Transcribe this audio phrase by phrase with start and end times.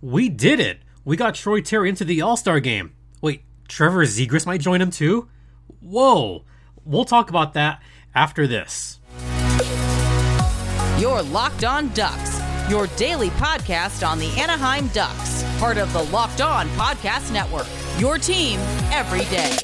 [0.00, 0.80] we did it.
[1.04, 2.94] We got Troy Terry into the All Star game.
[3.20, 5.28] Wait, Trevor Zegras might join him too?
[5.80, 6.44] Whoa.
[6.84, 7.82] We'll talk about that
[8.14, 9.00] after this.
[10.98, 12.40] Your Locked On Ducks,
[12.70, 17.66] your daily podcast on the Anaheim Ducks, part of the Locked On Podcast Network.
[17.98, 18.58] Your team
[18.90, 19.56] every day.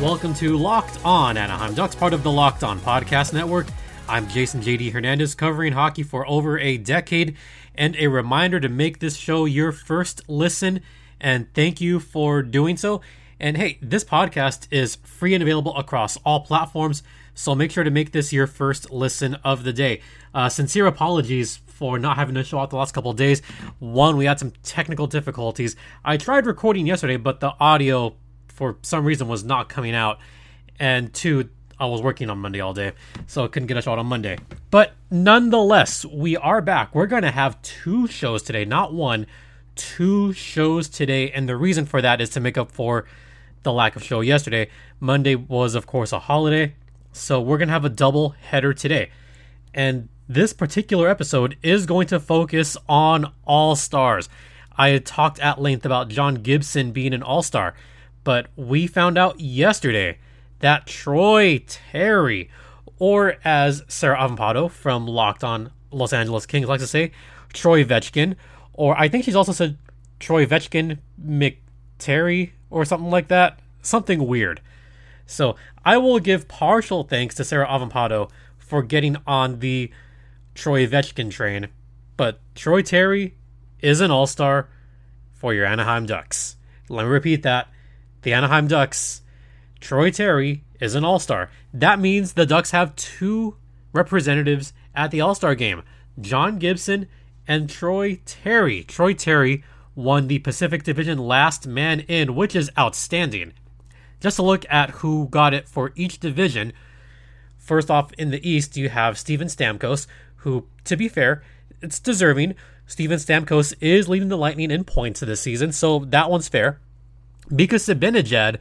[0.00, 3.66] Welcome to Locked On Anaheim Ducks, part of the Locked On Podcast Network.
[4.08, 7.36] I'm Jason JD Hernandez, covering hockey for over a decade,
[7.78, 10.80] and a reminder to make this show your first listen.
[11.18, 13.00] And thank you for doing so.
[13.40, 17.90] And hey, this podcast is free and available across all platforms, so make sure to
[17.90, 20.00] make this your first listen of the day.
[20.34, 23.40] Uh, sincere apologies for not having a show out the last couple of days.
[23.78, 25.76] One, we had some technical difficulties.
[26.04, 28.16] I tried recording yesterday, but the audio,
[28.48, 30.18] for some reason, was not coming out.
[30.80, 31.48] And two,
[31.80, 32.92] I was working on Monday all day,
[33.26, 34.38] so I couldn't get a show out on Monday.
[34.70, 36.94] But nonetheless, we are back.
[36.94, 39.26] We're going to have two shows today, not one,
[39.76, 41.30] two shows today.
[41.30, 43.04] And the reason for that is to make up for
[43.62, 44.68] the lack of show yesterday.
[44.98, 46.74] Monday was, of course, a holiday,
[47.12, 49.10] so we're going to have a double header today.
[49.72, 54.28] And this particular episode is going to focus on all stars.
[54.76, 57.74] I had talked at length about John Gibson being an all star,
[58.24, 60.18] but we found out yesterday
[60.60, 62.50] that Troy Terry,
[62.98, 67.12] or as Sarah Avampado from Locked On Los Angeles Kings likes to say,
[67.52, 68.36] Troy Vetchkin,
[68.72, 69.78] or I think she's also said
[70.20, 73.58] Troy Vetchkin McTerry or something like that.
[73.82, 74.60] Something weird.
[75.26, 79.90] So I will give partial thanks to Sarah Avampado for getting on the
[80.54, 81.68] Troy Vetchkin train,
[82.16, 83.36] but Troy Terry
[83.80, 84.68] is an all star
[85.32, 86.56] for your Anaheim Ducks.
[86.88, 87.68] Let me repeat that.
[88.22, 89.22] The Anaheim Ducks
[89.80, 91.50] Troy Terry is an All Star.
[91.72, 93.56] That means the Ducks have two
[93.92, 95.82] representatives at the All Star game
[96.20, 97.08] John Gibson
[97.46, 98.84] and Troy Terry.
[98.84, 103.52] Troy Terry won the Pacific Division last man in, which is outstanding.
[104.20, 106.72] Just a look at who got it for each division.
[107.56, 110.06] First off, in the East, you have Steven Stamkos,
[110.36, 111.42] who, to be fair,
[111.80, 112.54] it's deserving.
[112.86, 116.80] Steven Stamkos is leading the Lightning in points this season, so that one's fair.
[117.50, 118.58] Mika Zibanejad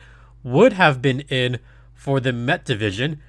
[0.51, 1.59] would have been in
[1.93, 3.21] for the Met division,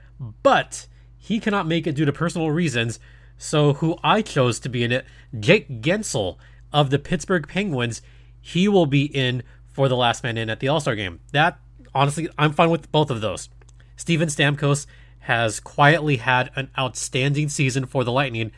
[0.43, 0.87] but
[1.17, 3.01] he cannot make it due to personal reasons.
[3.37, 5.05] So, who I chose to be in it,
[5.39, 6.39] Jake Guentzel
[6.73, 8.03] of the Pittsburgh Penguins,
[8.41, 11.21] he will be in for the last man in at the All Star game.
[11.33, 11.59] That,
[11.95, 13.49] honestly, I'm fine with both of those.
[13.97, 14.87] Steven Stamkos
[15.21, 18.51] has quietly had an outstanding season for the Lightning,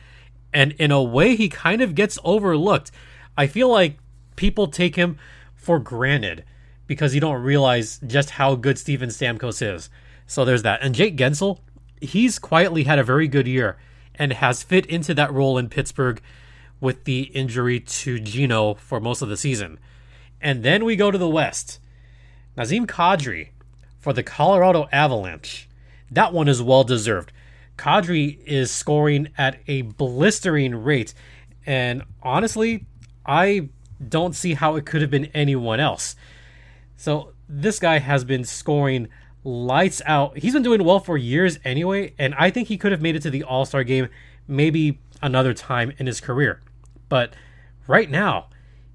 [0.53, 2.91] and in a way, he kind of gets overlooked.
[3.37, 3.97] I feel like
[4.35, 5.17] people take him
[5.55, 6.43] for granted
[6.91, 9.89] because you don't realize just how good Steven Stamkos is.
[10.27, 10.81] So there's that.
[10.81, 11.59] And Jake Guentzel,
[12.01, 13.77] he's quietly had a very good year
[14.15, 16.21] and has fit into that role in Pittsburgh
[16.81, 19.79] with the injury to Geno for most of the season.
[20.41, 21.79] And then we go to the West.
[22.57, 23.51] Nazem Kadri
[23.97, 25.69] for the Colorado Avalanche.
[26.11, 27.31] That one is well deserved.
[27.77, 31.13] Kadri is scoring at a blistering rate.
[31.65, 32.85] And honestly,
[33.25, 33.69] I
[34.05, 36.17] don't see how it could have been anyone else.
[37.01, 39.07] So this guy has been scoring
[39.43, 40.37] lights out.
[40.37, 43.23] He's been doing well for years anyway, and I think he could have made it
[43.23, 44.07] to the All Star game
[44.47, 46.61] maybe another time in his career.
[47.09, 47.33] But
[47.87, 48.49] right now,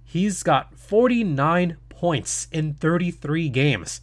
[0.05, 4.01] he's got 49 points in 33 games.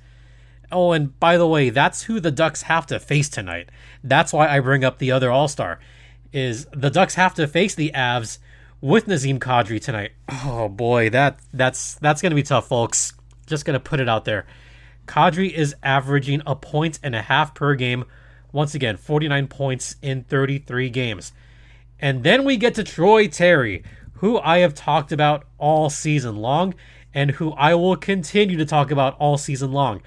[0.70, 3.70] Oh, and by the way, that's who the Ducks have to face tonight.
[4.04, 5.80] That's why I bring up the other All Star.
[6.34, 8.40] Is the Ducks have to face the Avs
[8.82, 10.12] with Nazem Kadri tonight?
[10.44, 13.14] Oh boy, that that's that's gonna be tough, folks.
[13.46, 14.46] Just gonna put it out there.
[15.08, 18.06] Kadri is averaging a point and a half per game.
[18.52, 21.34] Once again, 49 points in 33 games.
[22.00, 23.84] And then we get to Troy Terry,
[24.16, 26.76] who I have talked about all season long
[27.14, 30.02] and who I will continue to talk about all season long.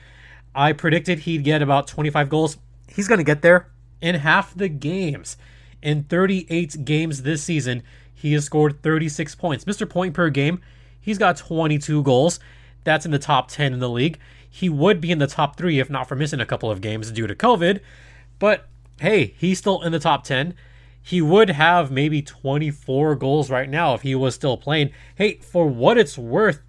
[0.55, 2.57] I predicted he'd get about 25 goals.
[2.89, 3.69] He's going to get there
[4.01, 5.37] in half the games.
[5.83, 7.83] In 38 games this season,
[8.15, 9.65] he has scored 36 points.
[9.65, 9.89] Mr.
[9.89, 10.61] Point per game,
[11.01, 12.41] he's got 22 goals.
[12.87, 14.21] That's in the top 10 in the league.
[14.49, 17.11] He would be in the top three if not for missing a couple of games
[17.11, 17.81] due to COVID.
[18.39, 18.69] But
[19.01, 20.55] hey, he's still in the top 10.
[21.03, 24.93] He would have maybe 24 goals right now if he was still playing.
[25.17, 26.63] Hey, for what it's worth,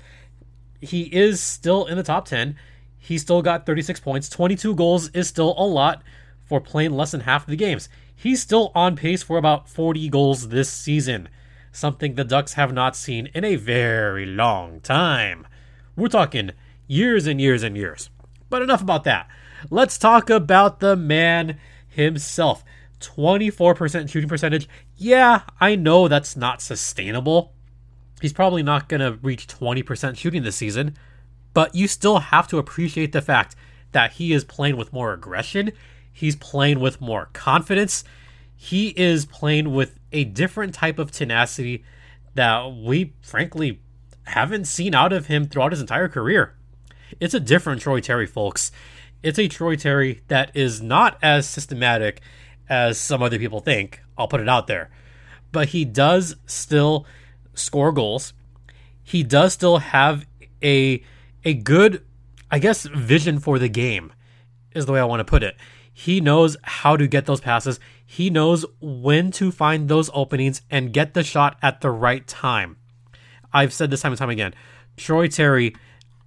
[0.81, 2.55] he is still in the top 10.
[2.97, 4.27] He still got 36 points.
[4.27, 6.01] 22 goals is still a lot
[6.45, 7.89] for playing less than half of the games.
[8.15, 11.29] He's still on pace for about 40 goals this season,
[11.71, 15.45] something the Ducks have not seen in a very long time.
[15.97, 16.51] We're talking
[16.85, 18.11] years and years and years.
[18.51, 19.27] But enough about that.
[19.71, 21.57] Let's talk about the man
[21.87, 22.63] himself.
[22.99, 24.69] 24% shooting percentage.
[24.95, 27.53] Yeah, I know that's not sustainable.
[28.21, 30.95] He's probably not going to reach 20% shooting this season,
[31.53, 33.55] but you still have to appreciate the fact
[33.91, 35.71] that he is playing with more aggression.
[36.13, 38.03] He's playing with more confidence.
[38.55, 41.83] He is playing with a different type of tenacity
[42.35, 43.81] that we frankly
[44.27, 46.55] haven't seen out of him throughout his entire career.
[47.19, 48.71] It's a different Troy Terry, folks.
[49.23, 52.21] It's a Troy Terry that is not as systematic
[52.69, 54.01] as some other people think.
[54.17, 54.89] I'll put it out there.
[55.51, 57.05] But he does still
[57.53, 58.33] score goals.
[59.03, 60.25] He does still have
[60.63, 61.03] a
[61.45, 62.03] a good,
[62.51, 64.11] I guess, vision for the game,
[64.73, 65.55] is the way I want to put it.
[65.93, 67.79] He knows how to get those passes.
[68.05, 72.77] He knows when to find those openings and get the shot at the right time.
[73.57, 74.53] I've said this time and time again.
[74.97, 75.75] Troy Terry,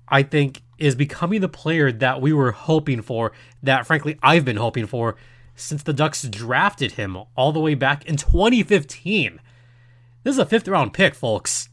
[0.09, 3.32] I think, is becoming the player that we were hoping for,
[3.62, 5.17] that frankly I've been hoping for
[5.55, 9.41] since the Ducks drafted him all the way back in 2015.
[10.25, 11.69] This is a fifth round pick, folks.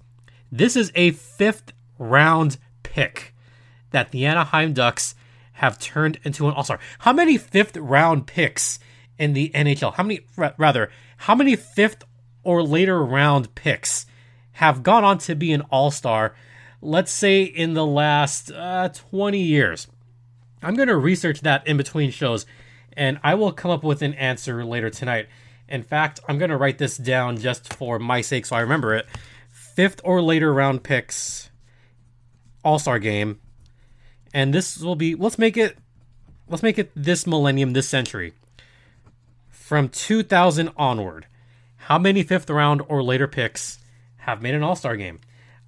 [0.51, 3.33] This is a fifth round pick
[3.89, 5.15] that the Anaheim Ducks
[5.53, 6.79] have turned into an all star.
[6.99, 8.77] How many fifth round picks
[9.17, 9.95] in the NHL?
[9.95, 12.03] How many, rather, how many fifth
[12.43, 14.05] or later round picks
[14.57, 16.35] have gone on to be an all star,
[16.81, 19.87] let's say in the last uh, 20 years?
[20.61, 22.45] I'm going to research that in between shows
[22.97, 25.27] and I will come up with an answer later tonight.
[25.69, 28.95] In fact, I'm going to write this down just for my sake so I remember
[28.95, 29.05] it.
[29.49, 31.51] Fifth or later round picks,
[32.63, 33.39] All Star game,
[34.33, 35.13] and this will be.
[35.13, 35.77] Let's make it.
[36.49, 38.33] Let's make it this millennium, this century.
[39.49, 41.27] From 2000 onward,
[41.75, 43.77] how many fifth round or later picks
[44.27, 45.19] have made an All Star game?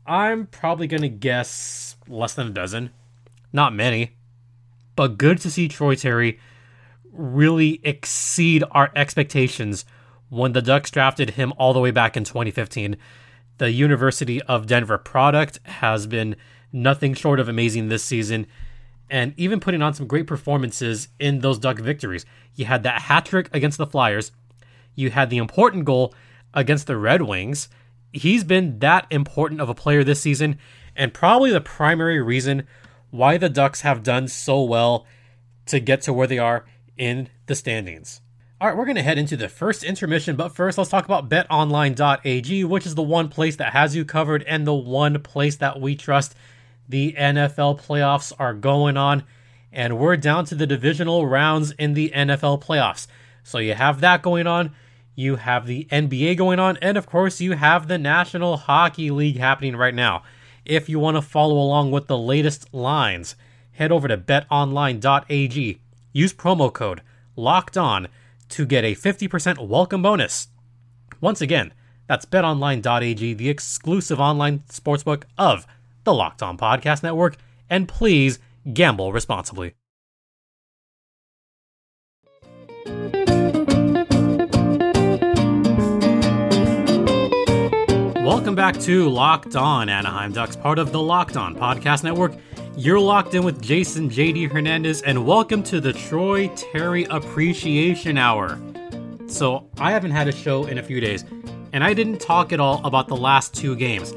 [0.06, 2.92] I'm probably going to guess less than a dozen.
[3.54, 4.12] Not many.
[4.96, 6.40] But good to see Troy Terry
[7.12, 9.86] really exceed our expectations
[10.28, 12.98] when the Ducks drafted him all the way back in 2015.
[13.58, 16.36] The University of Denver product has been
[16.72, 18.46] nothing short of amazing this season
[19.10, 22.26] and even putting on some great performances in those Duck victories.
[22.56, 24.32] You had that hat trick against the Flyers,
[24.96, 26.14] you had the important goal
[26.54, 27.70] against the Red Wings.
[28.12, 30.58] He's been that important of a player this season,
[30.96, 32.68] and probably the primary reason
[33.12, 35.06] why the Ducks have done so well
[35.68, 36.66] to get to where they are
[36.98, 38.22] in the standings.
[38.62, 41.30] All right, we're going to head into the first intermission, but first let's talk about
[41.30, 45.80] betonline.ag, which is the one place that has you covered and the one place that
[45.80, 46.36] we trust.
[46.90, 49.24] The NFL playoffs are going on,
[49.72, 53.08] and we're down to the divisional rounds in the NFL playoffs.
[53.44, 54.74] So you have that going on,
[55.20, 59.38] you have the NBA going on, and of course, you have the National Hockey League
[59.38, 60.24] happening right now.
[60.66, 63.36] If you want to follow along with the latest lines,
[63.72, 65.80] head over to betonline.ag
[66.12, 67.02] Use promo code
[67.36, 68.08] LOCKED ON
[68.50, 70.48] to get a 50% welcome bonus.
[71.22, 71.72] Once again,
[72.08, 75.68] that's betonline.ag, the exclusive online sportsbook of
[76.04, 77.38] the Locked On Podcast Network,
[77.70, 78.40] and please
[78.74, 79.76] gamble responsibly.
[88.30, 92.34] Welcome back to Locked On Anaheim Ducks, part of the Locked On Podcast Network.
[92.78, 98.62] You're locked in with Jason JD Hernandez, and welcome to the Troy Terry Appreciation Hour.
[99.26, 101.26] So, I haven't had a show in a few days,
[101.74, 104.14] and I didn't talk at all about the last two games.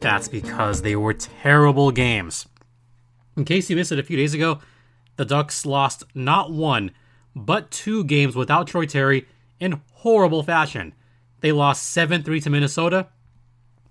[0.00, 2.46] That's because they were terrible games.
[3.34, 4.58] In case you missed it a few days ago,
[5.16, 6.90] the Ducks lost not one,
[7.34, 9.26] but two games without Troy Terry
[9.58, 10.92] in horrible fashion.
[11.40, 13.08] They lost 7 3 to Minnesota,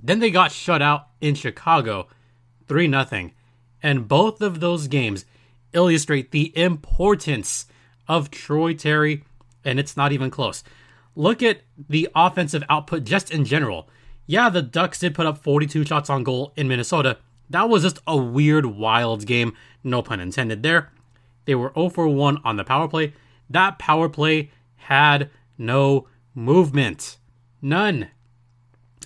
[0.02, 2.08] then they got shut out in Chicago
[2.68, 3.32] 3 0
[3.82, 5.26] and both of those games
[5.74, 7.66] illustrate the importance
[8.08, 9.24] of Troy Terry,
[9.64, 10.64] and it's not even close.
[11.16, 13.90] Look at the offensive output just in general.
[14.26, 17.18] Yeah, the Ducks did put up 42 shots on goal in Minnesota.
[17.50, 19.54] That was just a weird, wild game.
[19.84, 20.92] No pun intended there.
[21.46, 23.14] They were 0 for 1 on the power play.
[23.50, 27.18] That power play had no movement.
[27.62, 28.10] None.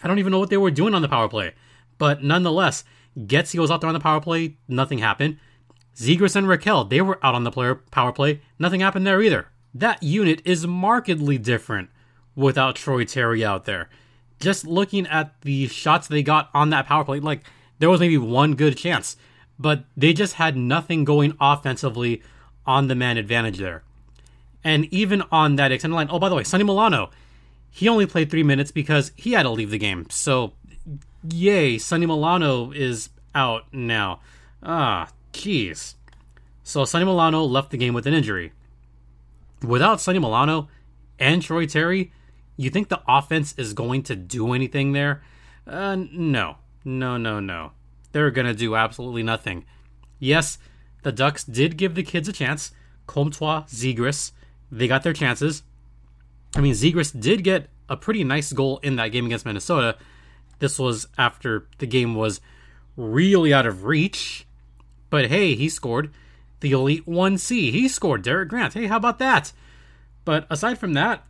[0.03, 1.53] I don't even know what they were doing on the power play.
[1.97, 2.83] But nonetheless,
[3.27, 5.37] Getz goes out there on the power play, nothing happened.
[5.95, 9.47] Zegras and Rakell, they were out on the player power play, nothing happened there either.
[9.73, 11.89] That unit is markedly different
[12.35, 13.89] without Troy Terry out there.
[14.39, 17.43] Just looking at the shots they got on that power play, like
[17.79, 19.17] there was maybe one good chance,
[19.59, 22.21] but they just had nothing going offensively
[22.65, 23.83] on the man advantage there.
[24.63, 27.09] And even on that extended line, oh, by the way, Sonny Milano,
[27.71, 30.07] he only played three minutes because he had to leave the game.
[30.09, 30.53] So
[31.27, 34.19] yay, Sonny Milano is out now.
[34.61, 35.95] Ah, jeez.
[36.63, 38.51] So Sonny Milano left the game with an injury.
[39.65, 40.69] Without Sonny Milano
[41.17, 42.11] and Troy Terry,
[42.57, 45.23] you think the offense is going to do anything there?
[45.65, 46.57] Uh, no.
[46.83, 47.71] No, no, no.
[48.11, 49.65] They're going to do absolutely nothing.
[50.19, 50.57] Yes,
[51.03, 52.71] the Ducks did give the kids a chance.
[53.07, 54.31] Comtois, Zegras,
[54.71, 55.63] they got their chances.
[56.55, 59.97] I mean, Zegras did get a pretty nice goal in that game against Minnesota.
[60.59, 62.41] This was after the game was
[62.95, 64.45] really out of reach.
[65.09, 66.11] But hey, he scored.
[66.59, 68.21] The Elite 1C, he scored.
[68.21, 69.51] Derek Grant, hey, how about that?
[70.25, 71.25] But aside from that,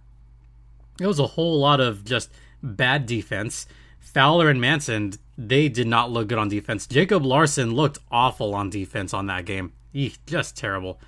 [0.99, 2.29] it was a whole lot of just
[2.61, 3.65] bad defense.
[3.99, 6.85] Fowler and Manson, they did not look good on defense.
[6.85, 9.71] Jacob Larsson looked awful on defense on that game.
[9.93, 10.99] Eek, just terrible.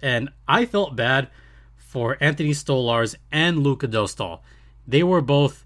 [0.00, 1.28] And I felt bad
[1.88, 4.40] for Anthony Stolarz and Luca Dostal.
[4.86, 5.64] They were both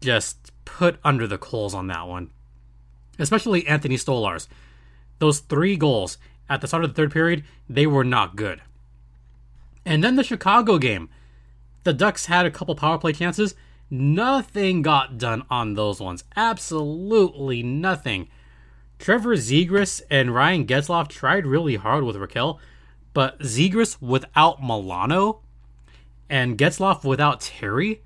[0.00, 2.30] just put under the coals on that one.
[3.20, 4.48] Especially Anthony Stolarz.
[5.20, 8.62] Those three goals at the start of the third period, they were not good.
[9.86, 11.08] And then the Chicago game.
[11.84, 13.54] The Ducks had a couple power play chances.
[13.88, 16.24] Nothing got done on those ones.
[16.36, 18.28] Absolutely nothing.
[18.98, 22.58] Trevor Zegras and Ryan Getzlaf tried really hard with Rakell,
[23.14, 25.42] but Zegras without Milano
[26.30, 28.02] and Getzlaf without Terry,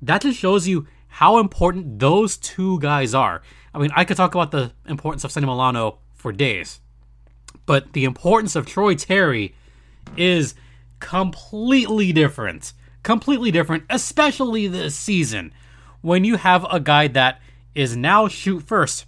[0.00, 3.42] that just shows you how important those two guys are.
[3.74, 6.80] I mean, I could talk about the importance of Sonny Milano for days,
[7.66, 9.54] but the importance of Troy Terry
[10.16, 10.54] is
[11.00, 12.72] completely different.
[13.02, 15.52] Completely different, especially this season,
[16.00, 17.40] when you have a guy that
[17.74, 19.06] is now shoot first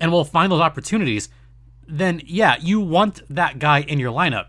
[0.00, 1.28] and will find those opportunities,
[1.86, 4.46] then yeah, you want that guy in your lineup.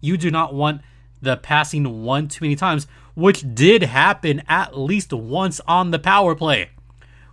[0.00, 0.80] You do not want
[1.20, 6.34] the passing one too many times, which did happen at least once on the power
[6.34, 6.70] play,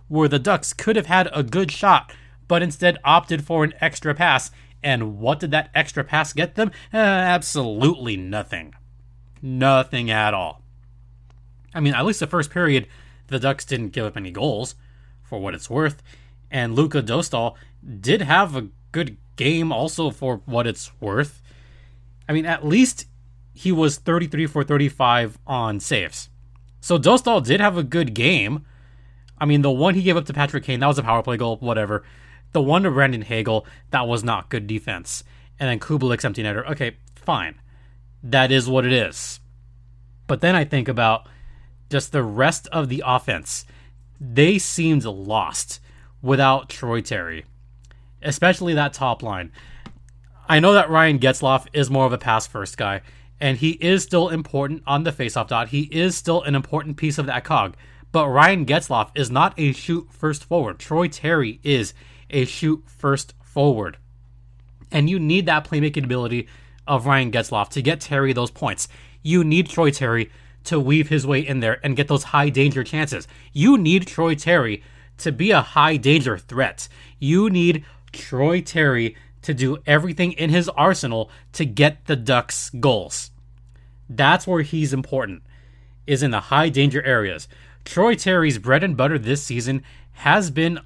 [0.08, 2.12] where the Ducks could have had a good shot,
[2.46, 4.50] but instead opted for an extra pass.
[4.82, 6.70] And what did that extra pass get them?
[6.92, 8.74] Uh, absolutely nothing.
[9.42, 10.62] Nothing at all.
[11.74, 12.86] I mean, at least the first period,
[13.26, 14.74] the Ducks didn't give up any goals,
[15.28, 16.02] for what it's worth.
[16.50, 17.54] And Luca Dostal
[18.00, 21.42] did have a good game also for what it's worth.
[22.28, 23.06] I mean, at least
[23.58, 26.28] he was 33 for 35 on saves.
[26.80, 28.64] So Dostal did have a good game.
[29.36, 31.36] I mean, the one he gave up to Patrick Kane, that was a power play
[31.36, 32.04] goal, whatever.
[32.52, 35.24] The one to Brandon Hagel, that was not good defense.
[35.58, 36.70] And then Kubalik's empty netter.
[36.70, 37.60] Okay, fine.
[38.22, 39.40] That is what it is.
[40.28, 41.28] But then I think about
[41.90, 43.66] just the rest of the offense.
[44.20, 45.80] They seemed lost
[46.22, 47.44] without Troy Terry,
[48.22, 49.50] especially that top line.
[50.48, 53.02] I know that Ryan Getzlaf is more of a pass first guy,
[53.40, 55.68] and he is still important on the faceoff dot.
[55.68, 57.76] He is still an important piece of that cog.
[58.10, 60.78] But Ryan Getzlaf is not a shoot first forward.
[60.78, 61.92] Troy Terry is
[62.30, 63.98] a shoot first forward.
[64.90, 66.48] And you need that playmaking ability
[66.86, 68.88] of Ryan Getzlaf to get Terry those points.
[69.22, 70.30] You need Troy Terry
[70.64, 73.28] to weave his way in there and get those high danger chances.
[73.52, 74.82] You need Troy Terry
[75.18, 76.88] to be a high danger threat.
[77.18, 79.16] You need Troy Terry
[79.48, 83.30] to do everything in his arsenal to get the Ducks goals.
[84.06, 85.42] That's where he's important,
[86.06, 87.48] is in the high danger areas.
[87.82, 90.80] Troy Terry's bread and butter this season has been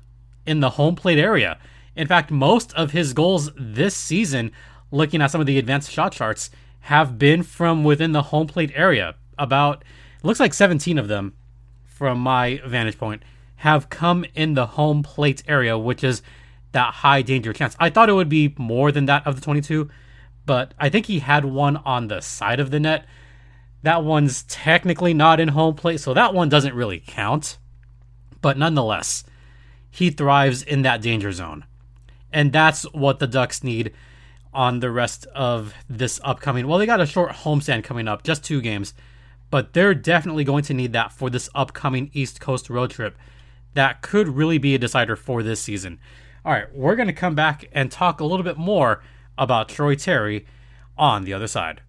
[0.47, 1.59] in the home plate area.
[1.97, 4.53] In fact, most of his goals this season,
[4.93, 6.49] looking at some of the advanced shot charts,
[6.83, 9.17] have been from within the home plate area.
[9.39, 9.83] About,
[10.23, 11.35] looks like 17 of them,
[11.85, 13.25] from my vantage point,
[13.57, 16.23] have come in the home plate area, which is
[16.73, 17.77] that high danger chance.
[17.79, 19.89] I thought it would be more than that of the 22,
[20.45, 23.07] but I think he had one on the side of the net.
[23.83, 27.59] That one's technically not in home plate, so that one doesn't really count.
[28.41, 29.25] But nonetheless,
[29.91, 31.65] he thrives in that danger zone.
[32.33, 33.93] And that's what the Ducks need
[34.55, 36.67] on the rest of this upcoming.
[36.67, 38.95] Well, they got a short homestand coming up, just two games,
[39.51, 43.17] but they're definitely going to need that for this upcoming East Coast road trip.
[43.75, 45.99] That could really be a decider for this season.
[46.45, 49.01] All right, we're going to come back and talk a little bit more
[49.39, 50.45] about Troy Terry
[50.99, 51.83] on the other side.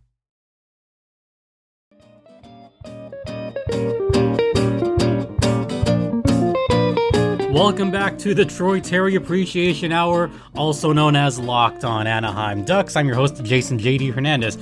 [7.52, 12.96] Welcome back to the Troy Terry Appreciation Hour, also known as Locked on Anaheim Ducks.
[12.96, 14.60] I'm your host, Jason JD Hernandez.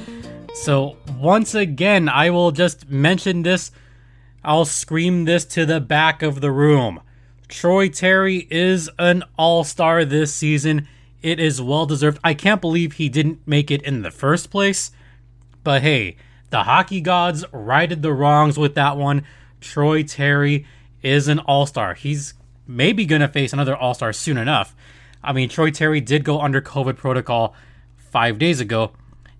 [0.53, 3.71] So, once again, I will just mention this.
[4.41, 7.01] I'll scream this to the back of the room.
[7.51, 10.87] Troy Terry is an all star this season.
[11.21, 12.17] It is well deserved.
[12.23, 14.91] I can't believe he didn't make it in the first place.
[15.63, 16.15] But hey,
[16.49, 19.23] the hockey gods righted the wrongs with that one.
[19.59, 20.65] Troy Terry
[21.03, 21.93] is an all star.
[21.93, 22.33] He's
[22.65, 24.73] maybe going to face another all star soon enough.
[25.21, 27.53] I mean, Troy Terry did go under COVID protocol
[27.97, 28.93] five days ago.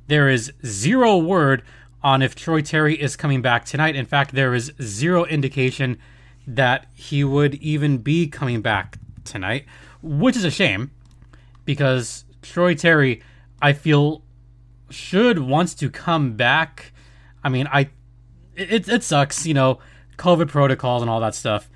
[0.08, 1.64] There is zero word
[2.04, 3.96] on if Troy Terry is coming back tonight.
[3.96, 5.98] In fact, there is zero indication
[6.56, 9.66] that he would even be coming back tonight,
[10.02, 10.92] which is a shame
[11.66, 13.22] because Troy Terry,
[13.62, 14.24] I feel,
[14.90, 16.92] should wants to come back.
[17.44, 17.90] I mean, I
[18.56, 19.80] it it sucks, you know,
[20.18, 21.70] COVID protocols and all that stuff.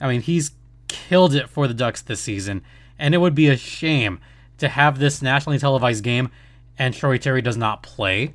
[0.00, 0.52] I mean, he's
[0.88, 2.62] killed it for the Ducks this season,
[2.98, 4.20] and it would be a shame
[4.58, 6.30] to have this nationally televised game
[6.78, 8.34] and Troy Terry does not play.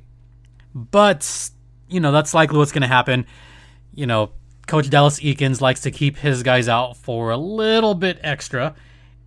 [0.74, 1.50] But
[1.88, 3.26] you know, that's likely what's going to happen.
[3.94, 4.30] You know,
[4.66, 8.74] Coach Dallas Eakins likes to keep his guys out for a little bit extra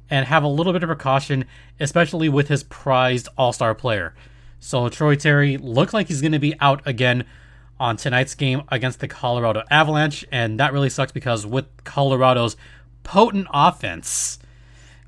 [0.09, 1.45] and have a little bit of precaution,
[1.79, 4.13] especially with his prized All Star player.
[4.59, 7.25] So Troy Terry looked like he's going to be out again
[7.79, 12.55] on tonight's game against the Colorado Avalanche, and that really sucks because with Colorado's
[13.03, 14.39] potent offense,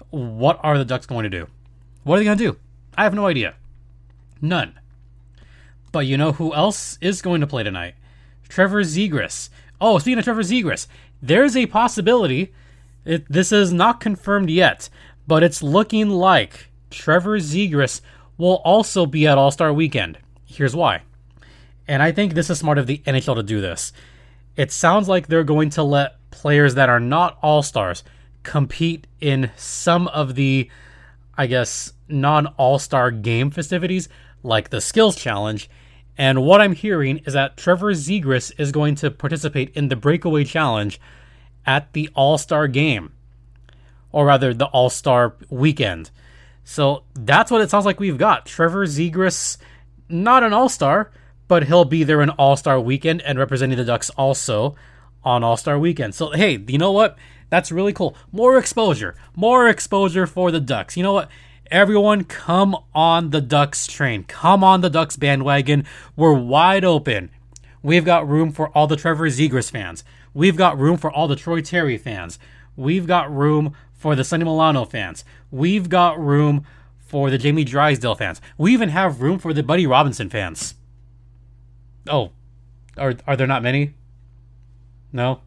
[0.09, 1.47] what are the Ducks going to do?
[2.03, 2.57] What are they going to do?
[2.97, 3.55] I have no idea.
[4.41, 4.79] None.
[5.91, 7.95] But you know who else is going to play tonight?
[8.49, 9.49] Trevor Zegras.
[9.87, 10.87] Oh, speaking of Trevor Zegras,
[11.21, 12.51] there's a possibility.
[13.05, 14.89] It, this is not confirmed yet,
[15.27, 18.01] but it's looking like Trevor Zegras
[18.35, 20.17] will also be at All Star Weekend.
[20.43, 21.03] Here's why.
[21.87, 23.93] And I think this is smart of the NHL to do this.
[24.55, 28.03] It sounds like they're going to let players that are not All Stars
[28.41, 30.67] compete in some of the,
[31.37, 34.09] I guess, non All Star game festivities,
[34.41, 35.69] like the Skills Challenge.
[36.17, 40.45] And what I'm hearing is that Trevor Zegras is going to participate in the Breakaway
[40.45, 40.99] Challenge
[41.65, 43.13] at the All Star game,
[44.11, 46.11] or rather, the All Star weekend.
[46.63, 48.45] So that's what it sounds like we've got.
[48.45, 49.57] Trevor Zegras,
[50.09, 51.11] not an All Star,
[51.47, 54.75] but he'll be there in All Star weekend and representing the Ducks also
[55.23, 56.15] on All Star weekend.
[56.15, 57.17] So, hey, you know what?
[57.49, 58.15] That's really cool.
[58.31, 59.15] More exposure.
[59.35, 60.97] More exposure for the Ducks.
[60.97, 61.29] You know what?
[61.71, 64.23] Everyone, come on the Ducks train.
[64.23, 65.85] Come on the Ducks bandwagon.
[66.15, 67.31] We're wide open.
[67.81, 70.03] We've got room for all the Trevor Zegras fans.
[70.33, 72.37] We've got room for all the Troy Terry fans.
[72.75, 75.23] We've got room for the Sonny Milano fans.
[75.49, 76.65] We've got room
[76.97, 78.41] for the Jamie Drysdale fans.
[78.57, 80.75] We even have room for the Buddy Robinson fans.
[82.07, 82.31] Oh,
[82.97, 83.93] are are there not many?
[85.11, 85.41] No.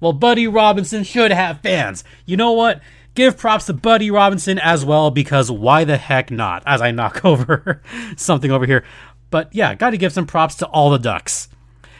[0.00, 2.04] Well, Buddy Robinson should have fans.
[2.26, 2.80] You know what?
[3.14, 6.62] Give props to Buddy Robinson as well because why the heck not?
[6.66, 7.82] As I knock over
[8.16, 8.84] something over here.
[9.30, 11.48] But yeah, got to give some props to all the Ducks.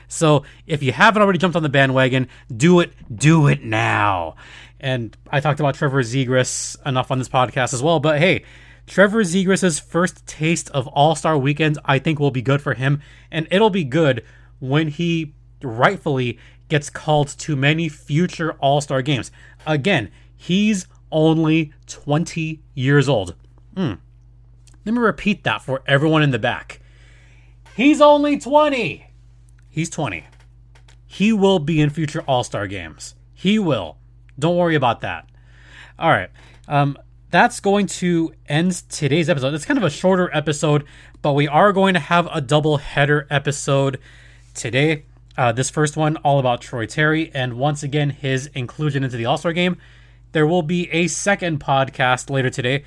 [0.09, 4.37] So if you haven't already jumped on the bandwagon, do it, do it now.
[4.79, 8.01] And I talked about Trevor Zegras enough on this podcast as well.
[8.01, 8.45] But hey,
[8.87, 13.01] Trevor Zegras' first taste of All Star Weekend, I think, will be good for him,
[13.31, 14.25] and it'll be good
[14.59, 19.31] when he rightfully gets called to many future All Star games.
[19.67, 23.35] Again, he's only 20 years old.
[23.77, 23.99] Mm.
[24.85, 26.81] Let me repeat that for everyone in the back.
[27.77, 29.07] He's only 20.
[29.71, 30.25] He's 20.
[31.07, 33.15] He will be in future All Star games.
[33.35, 33.99] He will.
[34.39, 35.29] Don't worry about that.
[35.99, 36.31] All right.
[36.67, 36.99] Um,
[37.31, 39.55] that's going to end today's episode.
[39.55, 40.85] It's kind of a shorter episode,
[41.23, 43.99] but we are going to have a double header episode
[44.55, 45.05] today.
[45.37, 49.25] Uh, this first one, all about Troy Terry, and once again, his inclusion into the
[49.25, 49.79] All Star game.
[50.33, 52.85] There will be a second podcast later today,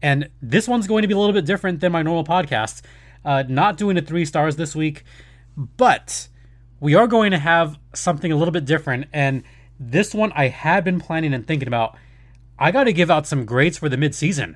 [0.00, 2.82] and this one's going to be a little bit different than my normal podcast.
[3.24, 5.02] Uh, not doing a three stars this week,
[5.56, 6.28] but
[6.78, 9.06] we are going to have something a little bit different.
[9.12, 9.42] And
[9.80, 11.96] this one I had been planning and thinking about.
[12.58, 14.54] I got to give out some grades for the midseason.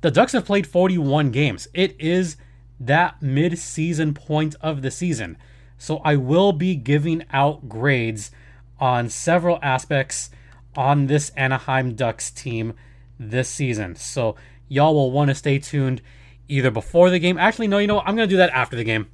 [0.00, 1.68] The Ducks have played 41 games.
[1.72, 2.36] It is
[2.78, 5.38] that mid-season point of the season.
[5.78, 8.30] So I will be giving out grades
[8.78, 10.30] on several aspects
[10.76, 12.74] on this Anaheim Ducks team
[13.18, 13.94] this season.
[13.96, 14.36] So
[14.68, 16.02] y'all will want to stay tuned
[16.48, 17.38] either before the game.
[17.38, 18.08] Actually, no, you know what?
[18.08, 19.08] I'm going to do that after the game.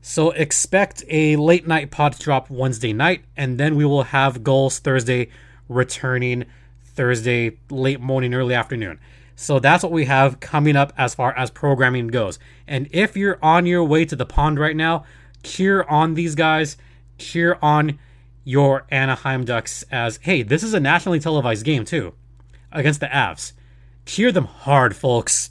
[0.00, 4.78] So expect a late night pod drop Wednesday night, and then we will have goals
[4.78, 5.28] Thursday
[5.68, 6.44] returning
[6.84, 9.00] Thursday late morning, early afternoon.
[9.34, 12.38] So that's what we have coming up as far as programming goes.
[12.66, 15.04] And if you're on your way to the pond right now,
[15.42, 16.76] cheer on these guys,
[17.18, 17.98] cheer on
[18.46, 22.14] your Anaheim Ducks as hey, this is a nationally televised game too
[22.70, 23.52] against the Avs.
[24.06, 25.50] Cheer them hard, folks.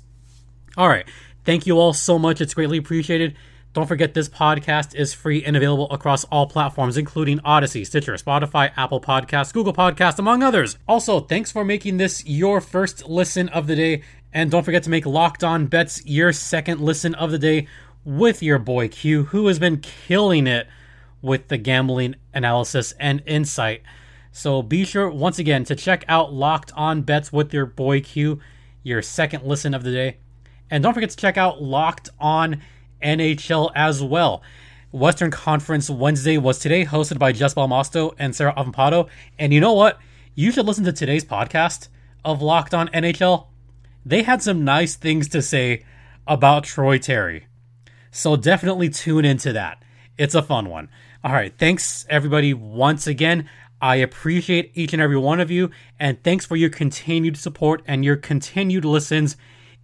[0.78, 1.06] All right.
[1.44, 2.40] Thank you all so much.
[2.40, 3.36] It's greatly appreciated.
[3.74, 8.72] Don't forget this podcast is free and available across all platforms, including Audacy, Stitcher, Spotify,
[8.78, 10.78] Apple Podcasts, Google Podcasts, among others.
[10.88, 14.04] Also, thanks for making this your first listen of the day.
[14.32, 17.68] And don't forget to make Locked On Bets your second listen of the day
[18.06, 20.68] with your boy Q, who has been killing it
[21.22, 23.82] with the gambling analysis and insight.
[24.32, 28.40] So be sure, once again, to check out Locked On Bets with your boy Q,
[28.84, 30.18] your second listen of the day.
[30.70, 32.62] And don't forget to check out Locked On
[33.02, 34.42] NHL as well.
[34.92, 39.10] Western Conference Wednesday was today, hosted by Jess Belmosto and Sarah Avampado.
[39.38, 40.00] And you know what?
[40.36, 41.88] you should listen to today's podcast
[42.26, 43.48] of Locked On NHL.
[44.06, 45.86] They had some nice things to say
[46.28, 47.48] about Troy Terry.
[48.12, 49.82] So definitely tune into that.
[50.18, 50.90] It's a fun one.
[51.26, 51.52] All right.
[51.58, 53.50] Thanks, everybody, once again.
[53.82, 58.06] I appreciate each and every one of you, and thanks for your continued support and
[58.06, 59.36] your continued listens.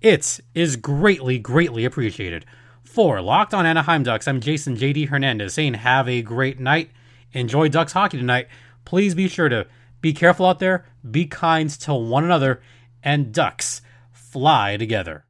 [0.02, 2.46] It is greatly, greatly appreciated.
[2.84, 6.92] For Locked On Anaheim Ducks, I'm Jason JD Hernandez saying have a great night.
[7.34, 8.48] Enjoy Ducks hockey tonight.
[8.86, 9.66] Please be sure to
[10.00, 12.62] be careful out there, be kind to one another,
[13.02, 15.26] and Ducks fly together.